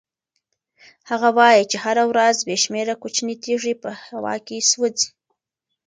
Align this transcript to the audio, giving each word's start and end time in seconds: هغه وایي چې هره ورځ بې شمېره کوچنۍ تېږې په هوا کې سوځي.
هغه 1.09 1.29
وایي 1.37 1.63
چې 1.71 1.77
هره 1.83 2.03
ورځ 2.11 2.37
بې 2.47 2.55
شمېره 2.63 2.95
کوچنۍ 3.01 3.35
تېږې 3.43 3.73
په 3.83 3.89
هوا 4.05 4.35
کې 4.45 4.57
سوځي. 4.71 5.07